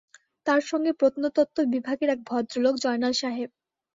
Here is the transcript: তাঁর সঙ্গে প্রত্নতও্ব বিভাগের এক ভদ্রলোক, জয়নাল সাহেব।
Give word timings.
তাঁর 0.45 0.61
সঙ্গে 0.67 0.91
প্রত্নতও্ব 0.93 1.55
বিভাগের 1.73 2.09
এক 2.09 2.19
ভদ্রলোক, 2.29 2.75
জয়নাল 2.83 3.13
সাহেব। 3.21 3.49